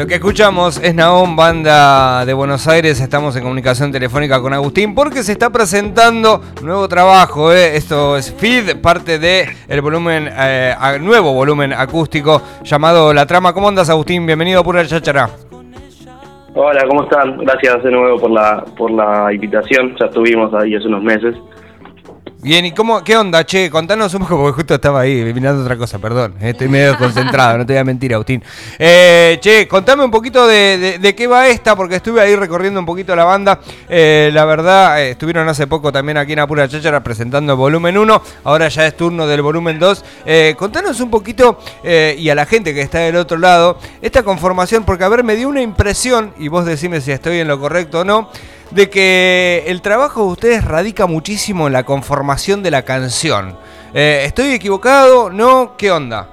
[0.00, 2.98] Lo que escuchamos es Naón, banda de Buenos Aires.
[3.02, 7.52] Estamos en comunicación telefónica con Agustín porque se está presentando nuevo trabajo.
[7.52, 7.76] ¿eh?
[7.76, 13.52] Esto es Feed, parte de el volumen, eh, nuevo volumen acústico llamado La Trama.
[13.52, 14.24] ¿Cómo andas, Agustín?
[14.24, 15.28] Bienvenido a Pura Chachara.
[16.54, 17.36] Hola, ¿cómo están?
[17.36, 19.94] Gracias de nuevo por la por la invitación.
[20.00, 21.36] Ya estuvimos ahí hace unos meses.
[22.42, 23.68] Bien, ¿y cómo, qué onda, che?
[23.68, 26.36] Contanos un poco, porque justo estaba ahí mirando otra cosa, perdón.
[26.40, 28.42] Estoy medio concentrado, no te voy a mentir, Agustín.
[28.78, 32.86] Eh, che, contame un poquito de, de- qué va esta, porque estuve ahí recorriendo un
[32.86, 33.60] poquito la banda.
[33.90, 37.98] Eh, la verdad, eh, estuvieron hace poco también aquí en Apura Cháchara presentando el volumen
[37.98, 38.22] 1.
[38.44, 40.02] Ahora ya es turno del volumen 2.
[40.24, 44.84] Eh, contanos un poquito, y a la gente que está del otro lado, esta conformación,
[44.84, 48.00] porque a ver, me dio una impresión, y vos decime si estoy en lo correcto
[48.00, 48.30] o no,
[48.70, 53.56] de que el trabajo de ustedes radica muchísimo en la conformación de la canción.
[53.94, 55.30] Eh, ¿Estoy equivocado?
[55.30, 55.76] ¿No?
[55.76, 56.28] ¿Qué onda?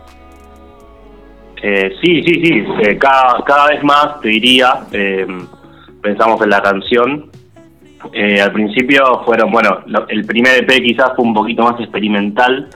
[1.62, 2.64] Eh, sí, sí, sí.
[2.84, 5.26] eh, cada, cada vez más, te diría, eh,
[6.02, 7.32] pensamos en la canción.
[8.14, 12.70] Eh, al principio fueron, bueno, el primer EP quizás fue un poquito más experimental.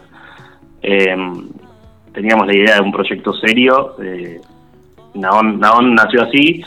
[0.82, 1.16] Eh,
[2.12, 3.96] teníamos la idea de un proyecto serio.
[5.14, 6.64] Naón, Naón nació así.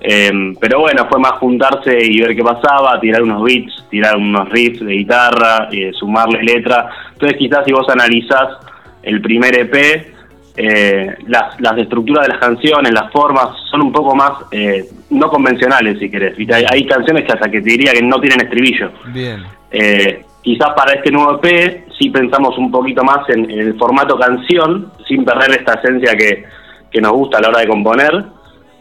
[0.00, 4.48] Eh, pero bueno, fue más juntarse y ver qué pasaba, tirar unos beats, tirar unos
[4.50, 6.90] riffs de guitarra, eh, sumarle letra.
[7.12, 8.58] Entonces quizás si vos analizás
[9.02, 10.16] el primer EP,
[10.58, 15.28] eh, las, las estructuras de las canciones, las formas, son un poco más eh, no
[15.28, 16.34] convencionales, si querés.
[16.50, 18.90] Hay, hay canciones que hasta que te diría que no tienen estribillo.
[19.12, 19.44] Bien.
[19.70, 24.18] Eh, quizás para este nuevo EP sí pensamos un poquito más en, en el formato
[24.18, 26.44] canción, sin perder esta esencia que,
[26.90, 28.24] que nos gusta a la hora de componer.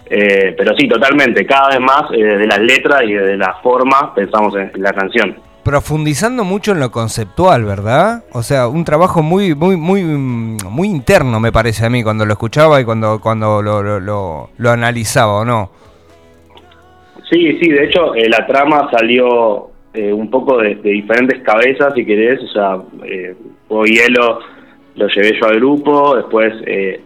[0.09, 4.13] Eh, pero sí, totalmente, cada vez más eh, de las letras y de la forma
[4.13, 5.35] pensamos en, la canción.
[5.63, 8.23] Profundizando mucho en lo conceptual, ¿verdad?
[8.33, 12.33] O sea, un trabajo muy, muy, muy, muy interno me parece a mí cuando lo
[12.33, 15.71] escuchaba y cuando, cuando lo, lo, lo- lo analizaba, ¿o no?
[17.31, 21.93] Sí, sí, de hecho eh, la trama salió eh, un poco de, de diferentes cabezas,
[21.95, 23.35] si querés, o sea, eh,
[23.85, 24.39] Hielo
[24.95, 27.01] lo llevé yo al grupo, después eh,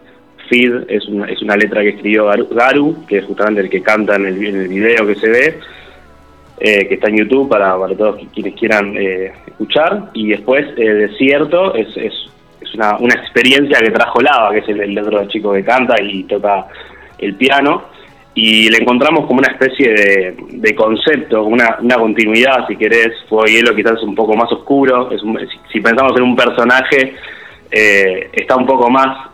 [0.50, 4.16] Feed es una, es una letra que escribió Garu, que es justamente el que canta
[4.16, 4.34] en el,
[4.68, 5.58] video que se ve,
[6.58, 11.74] eh, que está en YouTube para, todos quienes quieran eh, escuchar, y después eh, Desierto
[11.74, 12.12] es, es,
[12.74, 16.24] una, una experiencia que trajo Lava, que es el, el otro chico que canta y
[16.24, 16.66] toca
[17.18, 17.84] el piano,
[18.34, 23.74] y le encontramos como una especie de, concepto, una, continuidad, si querés, Fuego y Hielo
[23.74, 25.38] quizás un poco más oscuro, es un-
[25.70, 27.14] si, pensamos en un personaje,
[27.70, 29.30] eh, está un poco más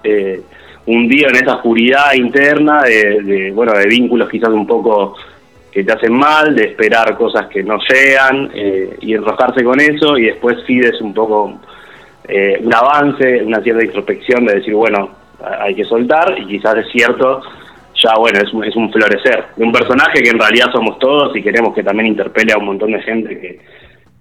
[0.87, 5.17] hundido en esa oscuridad interna, de, de, bueno, de vínculos quizás un poco
[5.77, 10.17] que te hacen mal, de esperar cosas que no llegan eh, y enroscarse con eso,
[10.17, 11.61] y después Fides un poco
[12.27, 15.11] eh, un avance, una cierta introspección de decir, bueno,
[15.61, 17.43] hay que soltar, y quizás es cierto,
[18.03, 21.37] ya bueno, es un, es un florecer de un personaje que en realidad somos todos
[21.37, 23.59] y queremos que también interpele a un montón de gente que,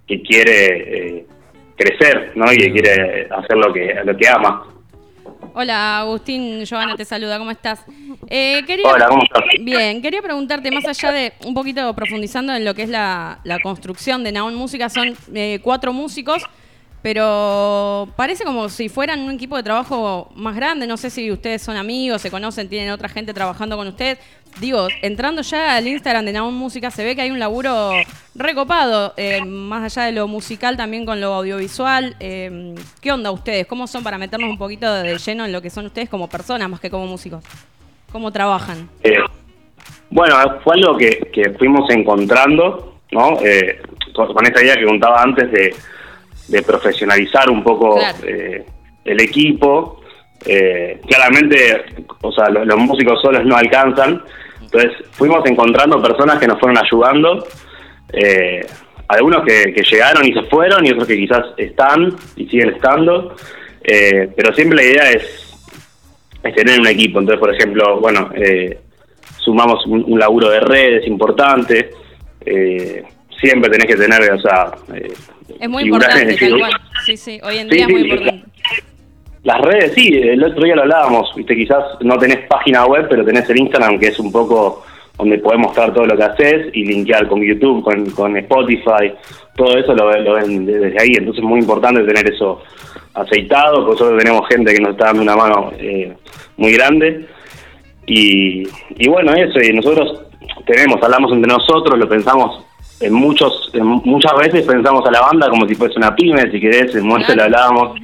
[0.07, 1.25] que quiere eh,
[1.77, 2.51] crecer, ¿no?
[2.51, 4.74] Y que quiere hacer lo que, lo que ama.
[5.57, 7.79] Hola Agustín, Giovanna te saluda, ¿cómo estás?
[8.27, 9.41] Eh, quería, Hola, ¿cómo estás?
[9.61, 13.59] Bien, quería preguntarte, más allá de un poquito profundizando en lo que es la, la
[13.59, 16.43] construcción de Naon Música, son eh, cuatro músicos,
[17.05, 21.61] pero parece como si fueran un equipo de trabajo más grande, no sé si ustedes
[21.61, 24.17] son amigos, se conocen, tienen otra gente trabajando con ustedes.
[24.59, 27.91] Digo, entrando ya al Instagram de Naon Música se ve que hay un laburo
[28.33, 32.15] recopado, eh, más allá de lo musical también con lo audiovisual.
[32.19, 33.67] Eh, ¿Qué onda ustedes?
[33.67, 36.67] ¿Cómo son para meternos un poquito de lleno en lo que son ustedes como personas
[36.67, 37.43] más que como músicos?
[38.11, 38.89] ¿Cómo trabajan?
[39.03, 39.13] Eh,
[40.09, 43.37] bueno, fue algo que, que fuimos encontrando, ¿no?
[43.45, 43.79] Eh,
[44.15, 45.75] con, con esa idea que contaba antes de,
[46.47, 48.17] de profesionalizar un poco Claro.
[48.27, 48.65] eh,
[49.05, 50.01] el equipo.
[50.45, 51.83] Eh, claramente,
[52.21, 54.21] o sea, lo- los músicos solos no alcanzan.
[54.61, 57.45] Entonces, fuimos encontrando personas que nos fueron ayudando.
[58.13, 58.65] Eh,
[59.07, 63.35] algunos que, que llegaron y se fueron y otros que quizás están y siguen estando.
[63.83, 65.41] Pero siempre la idea es
[66.43, 67.19] es tener un equipo.
[67.19, 68.79] Entonces, por ejemplo, bueno, eh,
[69.39, 71.89] sumamos un, un laburo de redes importante.
[73.41, 74.71] siempre tenés que tener, o sea,
[75.59, 76.71] Es muy importante, tal cual.
[77.05, 78.45] Sí, sí, hoy en Sí, día es muy importante.
[79.43, 83.23] Las redes, sí, el otro día lo hablábamos, viste, quizás no tenés página web, pero
[83.23, 84.83] tenés el Instagram, que es un poco
[85.19, 89.13] donde podés mostrar todo lo que haces y linkear con YouTube, con, con Spotify,
[89.55, 92.63] todo eso lo, ven- lo ven desde ahí, entonces es muy importante tener eso
[93.13, 96.11] aceitado, por nosotros tenemos gente que nos está dando una mano eh,
[96.57, 97.27] muy grande
[98.07, 98.63] y,
[98.97, 100.21] y bueno, eso, y nosotros
[100.65, 102.65] tenemos, hablamos entre nosotros, lo pensamos
[102.99, 106.59] en muchos, en muchas veces pensamos a la banda como si fuese una pyme, si
[106.59, 107.99] querés, en un momento lo hablábamos,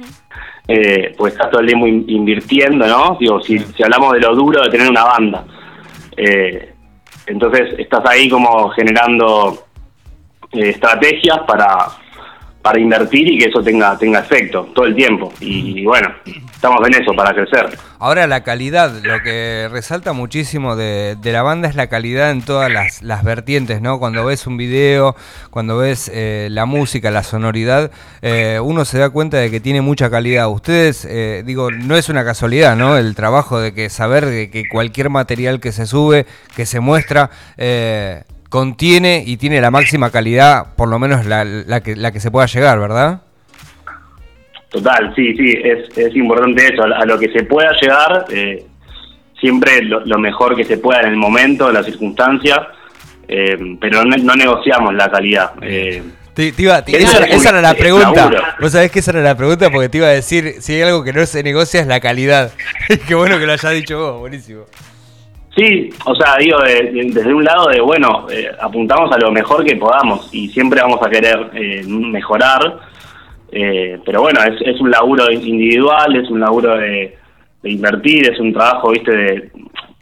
[0.68, 3.16] eh, pues estás todo el tiempo in- invirtiendo, ¿no?
[3.18, 5.44] Digo, si, si hablamos de lo duro de tener una banda,
[6.16, 6.72] eh,
[7.26, 9.64] entonces estás ahí como generando
[10.52, 11.68] eh, estrategias para,
[12.62, 15.32] para invertir y que eso tenga, tenga efecto todo el tiempo.
[15.40, 17.76] Y, y bueno, estamos en eso para crecer.
[17.98, 22.42] Ahora la calidad, lo que resalta muchísimo de, de la banda es la calidad en
[22.42, 23.98] todas las, las vertientes, ¿no?
[23.98, 25.16] Cuando ves un video,
[25.50, 27.90] cuando ves eh, la música, la sonoridad,
[28.22, 30.48] eh, uno se da cuenta de que tiene mucha calidad.
[30.48, 32.96] Ustedes, eh, digo, no es una casualidad, ¿no?
[32.96, 36.26] El trabajo de que saber de que cualquier material que se sube,
[36.56, 41.80] que se muestra, eh, contiene y tiene la máxima calidad, por lo menos la, la
[41.80, 43.22] que, la que se pueda llegar, ¿verdad?
[44.68, 48.64] Total, sí, sí, es, es importante eso, a, lo que se pueda llegar, eh,
[49.40, 52.68] siempre lo, lo mejor que se pueda en el momento, en la circunstancia,
[53.26, 55.52] eh, pero no, no negociamos la calidad.
[55.62, 56.02] eh,
[56.34, 58.30] Te, te iba- te- Es esa, era la pregunta.
[58.60, 61.02] Vos sabés que esa era la pregunta porque te iba a decir, si hay algo
[61.04, 62.52] que no se negocia es la calidad.
[63.08, 64.64] Qué bueno que lo hayas dicho vos, buenísimo.
[65.54, 69.30] Sí, o sea, digo, de- de- desde un lado de, bueno, eh, apuntamos a lo
[69.30, 72.78] mejor que podamos y siempre vamos a querer eh, mejorar,
[73.50, 77.18] eh, pero bueno, es, es un laburo individual, es un laburo de,
[77.62, 79.50] de invertir, es un trabajo, viste, de,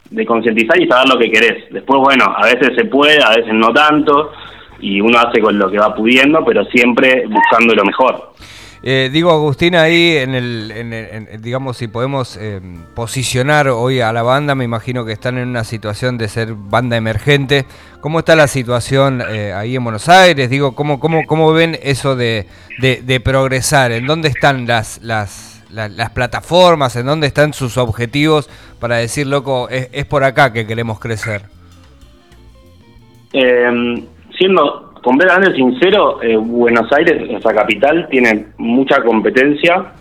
[0.09, 1.65] de concientizar y saber lo que querés.
[1.71, 4.31] Después, bueno, a veces se puede, a veces no tanto,
[4.79, 8.31] y uno hace con lo que va pudiendo, pero siempre buscando lo mejor.
[8.83, 12.59] Eh, digo, Agustín, ahí en el, en el- en- digamos, si podemos eh,
[12.95, 16.97] posicionar hoy a la banda, me imagino que están en una situación de ser banda
[16.97, 17.65] emergente.
[17.99, 20.49] ¿Cómo está la situación eh, ahí en Buenos Aires?
[20.49, 22.47] Digo, ¿cómo, cómo, cómo ven eso de,
[22.79, 23.91] de- progresar?
[23.91, 26.95] ¿En dónde están las, las, la- las plataformas?
[26.95, 28.49] ¿En dónde están sus objetivos
[28.79, 31.43] para decir, loco, es, es por acá que queremos crecer?
[33.33, 34.07] Eh,
[34.37, 39.93] siendo completamente sincero, eh, Buenos Aires, nuestra capital, tiene mucha competencia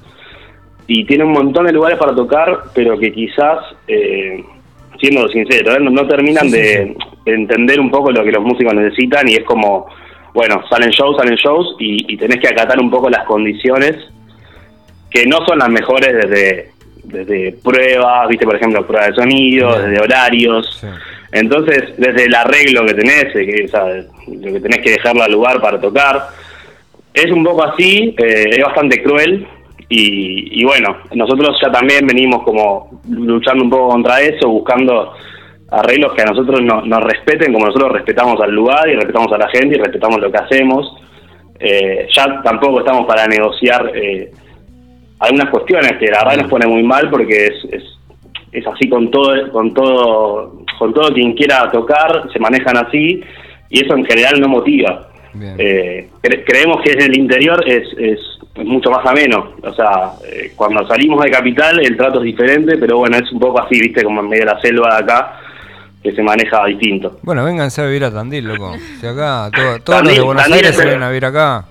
[0.86, 3.58] y tiene un montón de lugares para tocar, pero que quizás,
[3.88, 4.44] eh,
[4.98, 5.80] siendo sincero, ¿eh?
[5.80, 9.44] no, no terminan de, de entender un poco lo que los músicos necesitan y es
[9.44, 9.86] como,
[10.34, 13.96] bueno, salen shows, salen shows y, y tenés que acatar un poco las condiciones
[15.10, 16.70] que no son las mejores desde,
[17.04, 20.78] desde pruebas, viste, por ejemplo, pruebas de sonido, desde horarios.
[20.80, 20.86] Sí.
[21.32, 25.22] Entonces, desde el arreglo que tenés, eh, que, o sea, lo que tenés que dejarlo
[25.22, 26.22] al lugar para tocar,
[27.14, 29.46] es un poco así, eh, es bastante cruel
[29.88, 35.12] y, y bueno, nosotros ya también venimos como luchando un poco contra eso, buscando
[35.70, 39.38] arreglos que a nosotros no- nos respeten como nosotros respetamos al lugar y respetamos a
[39.38, 40.96] la gente y respetamos lo que hacemos.
[41.60, 44.30] Eh, ya tampoco estamos para negociar eh,
[45.20, 47.82] algunas cuestiones que la verdad nos pone muy mal porque es, es,
[48.52, 53.20] es así con todo con todo con todo quien quiera tocar se manejan así
[53.68, 55.06] y eso en general no motiva.
[55.32, 58.18] Eh, cre- creemos que en el interior es, es,
[58.56, 62.76] es mucho más ameno o sea eh, cuando salimos de capital el trato es diferente
[62.78, 65.40] pero bueno es un poco así viste como en medio de la selva de acá
[66.02, 68.74] que se maneja distinto Bueno, vénganse a vivir a Tandil, loco.
[69.00, 71.24] Si acá, todo- todos los Tandil- de Buenos Tandil Aires es se vienen a vivir
[71.26, 71.64] acá.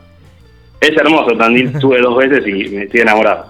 [0.79, 3.47] es hermoso Tandil estuve dos veces y me estoy enamorado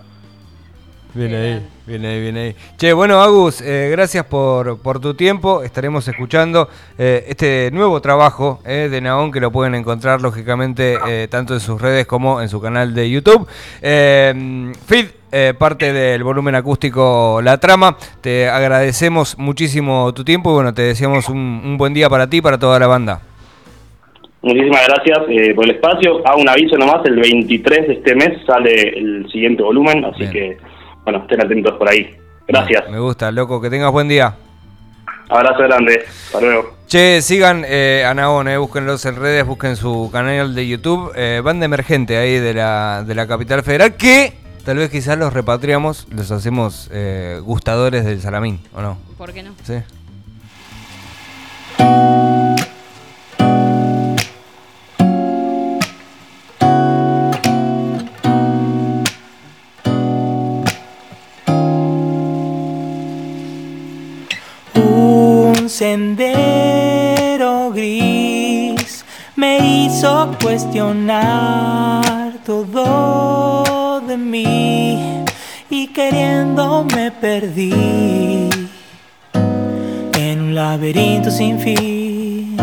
[1.12, 2.56] Viene ahí, viene ahí, viene ahí.
[2.78, 5.64] Che, bueno, Agus, eh, gracias por, por tu tiempo.
[5.64, 11.28] Estaremos escuchando eh, este nuevo trabajo eh, de Naón, que lo pueden encontrar, lógicamente, eh,
[11.28, 13.48] tanto en sus redes como en su canal de YouTube.
[13.82, 17.98] Eh, Feed, eh, parte del volumen acústico La Trama.
[18.22, 22.38] Te agradecemos muchísimo tu tiempo y, bueno, te deseamos un, un buen día para ti
[22.38, 23.22] y para toda la banda.
[24.42, 26.26] Muchísimas gracias eh, por el espacio.
[26.26, 30.32] Hago un aviso nomás, el 23 de este mes sale el siguiente volumen, así Bien.
[30.32, 30.58] que,
[31.04, 32.16] bueno, estén atentos por ahí.
[32.48, 32.90] Gracias.
[32.90, 33.62] Me gusta, loco.
[33.62, 34.36] Que tengas buen día.
[35.30, 36.06] Abrazo grande.
[36.26, 36.80] Hasta luego.
[36.88, 41.66] Che, sigan eh, a eh, búsquenlos en redes, busquen su canal de YouTube, eh, banda
[41.66, 44.34] emergente ahí de la, de la capital federal, que
[44.66, 48.98] tal vez quizás los repatriamos, los hacemos eh, gustadores del salamín, ¿o no?
[49.20, 49.52] ¿Por qué no?
[49.64, 49.76] ¿Sí?
[65.70, 75.24] Sendero gris me hizo cuestionar todo de mí
[75.70, 78.50] y queriendo me perdí
[80.18, 82.58] en un laberinto sin fin.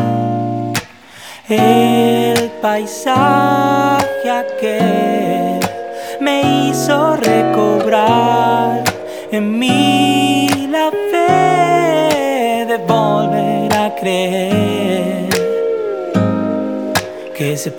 [1.49, 5.61] El paisaje aquel
[6.21, 8.83] me hizo recobrar
[9.31, 10.16] en mí
[12.79, 15.29] volver a creer
[17.37, 17.77] que se puede.